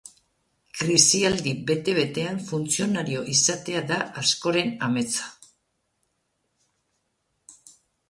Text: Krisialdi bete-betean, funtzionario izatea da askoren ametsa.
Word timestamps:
Krisialdi 0.77 1.53
bete-betean, 1.67 2.41
funtzionario 2.47 3.23
izatea 3.35 3.85
da 3.93 4.01
askoren 4.25 4.75
ametsa. 4.89 5.33